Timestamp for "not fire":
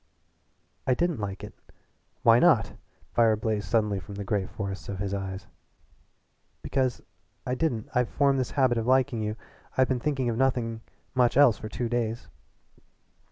2.39-3.35